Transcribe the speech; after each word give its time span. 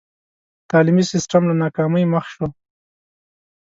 تعلیمي 0.69 1.03
سسټم 1.11 1.41
له 1.49 1.53
ناکامۍ 1.63 2.03
مخ 2.13 2.25
شو. 2.33 2.47